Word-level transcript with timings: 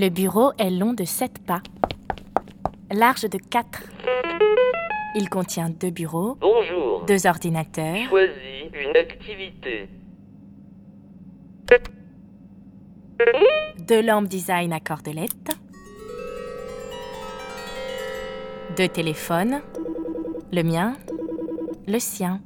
Le 0.00 0.10
bureau 0.10 0.52
est 0.60 0.70
long 0.70 0.92
de 0.92 1.04
7 1.04 1.40
pas, 1.44 1.60
large 2.92 3.22
de 3.22 3.36
4. 3.36 3.82
Il 5.16 5.28
contient 5.28 5.70
deux 5.70 5.90
bureaux, 5.90 6.38
Bonjour. 6.40 7.04
deux 7.06 7.26
ordinateurs, 7.26 8.08
Choisis 8.08 8.70
une 8.74 8.96
activité. 8.96 9.88
deux 13.88 14.00
lampes 14.00 14.28
design 14.28 14.72
à 14.72 14.78
cordelette, 14.78 15.50
deux 18.76 18.86
téléphones, 18.86 19.60
le 20.52 20.62
mien, 20.62 20.92
le 21.88 21.98
sien, 21.98 22.40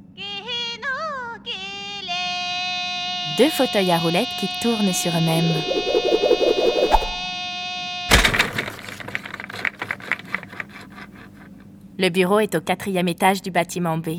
deux 3.37 3.49
fauteuils 3.49 3.91
à 3.91 3.99
roulettes 3.99 4.25
qui 4.39 4.47
tournent 4.63 4.91
sur 4.91 5.11
eux-mêmes. 5.11 5.92
Le 12.03 12.09
bureau 12.09 12.39
est 12.39 12.53
au 12.53 12.59
quatrième 12.59 13.07
étage 13.07 13.41
du 13.41 13.49
bâtiment 13.49 13.97
B. 13.97 14.09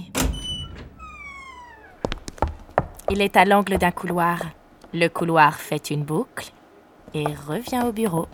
Il 3.11 3.21
est 3.21 3.37
à 3.37 3.45
l'angle 3.45 3.77
d'un 3.77 3.91
couloir. 3.91 4.41
Le 4.95 5.09
couloir 5.09 5.57
fait 5.57 5.91
une 5.91 6.03
boucle 6.03 6.51
et 7.13 7.27
revient 7.27 7.83
au 7.87 7.93
bureau. 7.93 8.27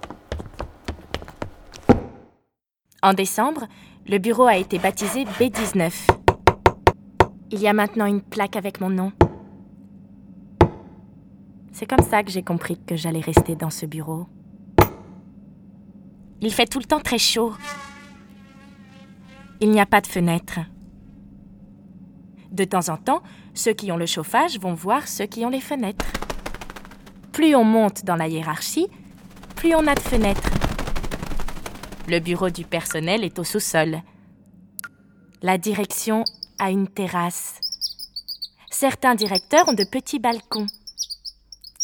En 3.03 3.13
décembre, 3.13 3.67
le 4.07 4.19
bureau 4.19 4.45
a 4.45 4.57
été 4.57 4.79
baptisé 4.79 5.25
B19. 5.25 5.91
Il 7.51 7.59
y 7.61 7.67
a 7.67 7.73
maintenant 7.73 8.07
une 8.07 8.23
plaque 8.23 8.55
avec 8.55 8.81
mon 8.81 8.91
nom. 8.91 9.11
C'est 11.73 11.87
comme 11.87 12.07
ça 12.09 12.23
que 12.23 12.31
j'ai 12.31 12.45
compris 12.45 12.79
que 12.79 12.95
j'allais 12.95 13.19
rester 13.19 13.57
dans 13.57 13.71
ce 13.71 13.85
bureau. 13.85 14.29
Il 16.41 16.55
fait 16.55 16.67
tout 16.67 16.79
le 16.79 16.85
temps 16.85 17.01
très 17.01 17.19
chaud. 17.19 17.53
Il 19.63 19.71
n'y 19.71 19.81
a 19.81 19.87
pas 19.87 20.01
de 20.01 20.07
fenêtre. 20.07 20.61
De 22.51 22.65
temps 22.65 22.89
en 22.89 22.97
temps, 22.97 23.23
ceux 23.53 23.75
qui 23.75 23.93
ont 23.93 23.99
le 23.99 24.07
chauffage 24.07 24.59
vont 24.59 24.73
voir 24.73 25.07
ceux 25.07 25.27
qui 25.27 25.45
ont 25.45 25.51
les 25.51 25.61
fenêtres. 25.61 26.07
Plus 27.33 27.55
on 27.55 27.65
monte 27.65 28.05
dans 28.05 28.17
la 28.17 28.27
hiérarchie, 28.27 28.89
plus 29.57 29.75
on 29.75 29.87
a 29.87 29.95
de 29.95 30.01
fenêtres. 30.01 30.51
Le 32.09 32.21
bureau 32.21 32.49
du 32.49 32.65
personnel 32.65 33.23
est 33.23 33.39
au 33.39 33.45
sous-sol. 33.45 34.01
La 35.43 35.59
direction 35.59 36.25
a 36.59 36.71
une 36.71 36.89
terrasse. 36.89 37.61
Certains 38.71 39.15
directeurs 39.15 39.69
ont 39.69 39.75
de 39.75 39.85
petits 39.85 40.19
balcons. 40.19 40.67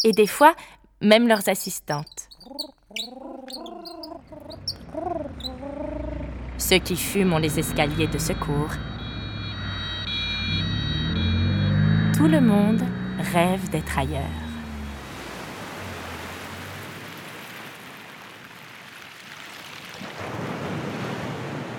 Et 0.03 0.13
des 0.13 0.27
fois, 0.27 0.55
même 1.01 1.27
leurs 1.27 1.47
assistantes. 1.47 2.29
Ceux 6.69 6.79
qui 6.79 6.97
fument 6.97 7.31
ont 7.31 7.37
les 7.37 7.59
escaliers 7.59 8.07
de 8.07 8.17
secours. 8.17 8.71
Tout 12.13 12.27
le 12.27 12.41
monde 12.41 12.83
rêve 13.31 13.69
d'être 13.69 13.97
ailleurs. 13.97 14.21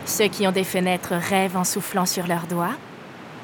Ceux 0.06 0.28
qui 0.28 0.46
ont 0.46 0.52
des 0.52 0.64
fenêtres 0.64 1.16
rêvent 1.16 1.58
en 1.58 1.64
soufflant 1.64 2.06
sur 2.06 2.26
leurs 2.26 2.46
doigts. 2.46 2.78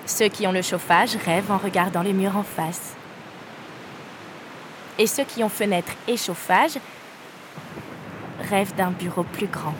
Ceux 0.06 0.28
qui 0.28 0.46
ont 0.46 0.52
le 0.52 0.62
chauffage 0.62 1.14
rêvent 1.26 1.52
en 1.52 1.58
regardant 1.58 2.00
les 2.00 2.14
murs 2.14 2.38
en 2.38 2.42
face. 2.42 2.94
Et 4.98 5.06
ceux 5.06 5.24
qui 5.24 5.44
ont 5.44 5.50
fenêtres 5.50 5.92
et 6.08 6.16
chauffage 6.16 6.78
rêvent 8.48 8.74
d'un 8.76 8.92
bureau 8.92 9.24
plus 9.24 9.48
grand. 9.48 9.74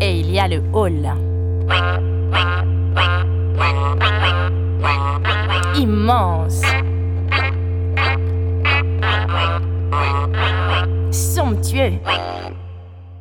Et 0.00 0.20
il 0.20 0.30
y 0.30 0.38
a 0.38 0.46
le 0.46 0.62
hall. 0.72 1.10
Immense. 5.76 6.62
Somptueux. 11.10 11.94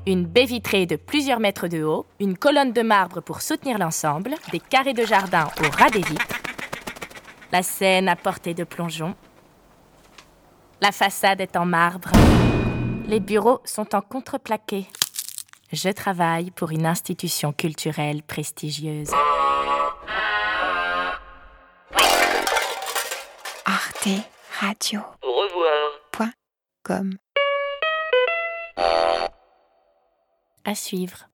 Une 0.06 0.26
baie 0.26 0.46
vitrée 0.46 0.86
de 0.86 0.96
plusieurs 0.96 1.40
mètres 1.40 1.68
de 1.68 1.84
haut, 1.84 2.06
une 2.20 2.38
colonne 2.38 2.72
de 2.72 2.82
marbre 2.82 3.22
pour 3.22 3.42
soutenir 3.42 3.78
l'ensemble, 3.78 4.36
des 4.52 4.60
carrés 4.60 4.94
de 4.94 5.06
jardin 5.06 5.50
au 5.60 5.70
ras 5.78 5.90
des 5.90 6.00
vitres, 6.00 6.40
la 7.52 7.62
scène 7.62 8.08
à 8.08 8.16
portée 8.16 8.54
de 8.54 8.64
plongeon. 8.64 9.16
La 10.82 10.92
façade 10.92 11.42
est 11.42 11.58
en 11.58 11.66
marbre. 11.66 12.12
Les 13.08 13.22
bureaux 13.22 13.62
sont 13.64 13.96
en 13.96 14.02
contreplaqué. 14.02 14.86
Je 15.72 15.90
travaille 15.90 16.52
pour 16.52 16.72
une 16.72 16.86
institution 16.86 17.54
culturelle 17.54 18.22
prestigieuse. 18.22 19.12
Arte 23.66 24.10
Radio. 24.60 25.00
Au 25.24 25.32
revoir. 25.32 26.28
Comme. 26.84 27.18
À 30.66 30.76
suivre. 30.76 31.30